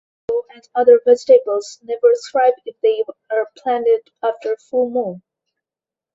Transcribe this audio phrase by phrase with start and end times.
[0.27, 5.21] Taro and other vegetables never thrive if they are planted after full moon.